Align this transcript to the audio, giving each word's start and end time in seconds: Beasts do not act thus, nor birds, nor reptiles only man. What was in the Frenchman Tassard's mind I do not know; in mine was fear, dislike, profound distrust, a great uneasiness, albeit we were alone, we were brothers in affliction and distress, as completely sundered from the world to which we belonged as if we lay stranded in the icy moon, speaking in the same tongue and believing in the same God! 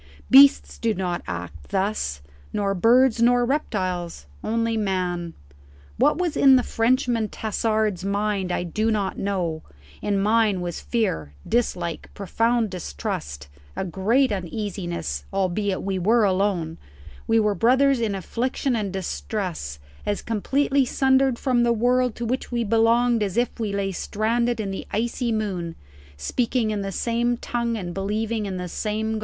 Beasts 0.31 0.79
do 0.79 0.95
not 0.95 1.21
act 1.27 1.69
thus, 1.69 2.23
nor 2.51 2.73
birds, 2.73 3.21
nor 3.21 3.45
reptiles 3.45 4.25
only 4.43 4.75
man. 4.75 5.35
What 5.97 6.17
was 6.17 6.35
in 6.35 6.55
the 6.55 6.63
Frenchman 6.63 7.29
Tassard's 7.29 8.03
mind 8.03 8.51
I 8.51 8.63
do 8.63 8.89
not 8.89 9.19
know; 9.19 9.61
in 10.01 10.17
mine 10.19 10.59
was 10.59 10.81
fear, 10.81 11.35
dislike, 11.47 12.09
profound 12.15 12.71
distrust, 12.71 13.47
a 13.75 13.85
great 13.85 14.31
uneasiness, 14.31 15.25
albeit 15.31 15.83
we 15.83 15.99
were 15.99 16.23
alone, 16.23 16.79
we 17.27 17.39
were 17.39 17.53
brothers 17.53 17.99
in 18.01 18.15
affliction 18.15 18.75
and 18.75 18.91
distress, 18.91 19.77
as 20.03 20.23
completely 20.23 20.83
sundered 20.83 21.37
from 21.37 21.61
the 21.61 21.71
world 21.73 22.15
to 22.15 22.25
which 22.25 22.51
we 22.51 22.63
belonged 22.63 23.21
as 23.21 23.37
if 23.37 23.59
we 23.59 23.71
lay 23.71 23.91
stranded 23.91 24.59
in 24.59 24.71
the 24.71 24.87
icy 24.91 25.31
moon, 25.31 25.75
speaking 26.17 26.71
in 26.71 26.81
the 26.81 26.91
same 26.91 27.37
tongue 27.37 27.77
and 27.77 27.93
believing 27.93 28.47
in 28.47 28.57
the 28.57 28.67
same 28.67 29.11
God! 29.19 29.19